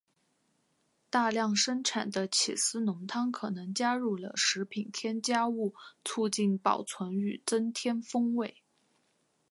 [1.11, 8.63] 大量生产的起司浓汤可能加入了食品添加物促进保存与增添风味。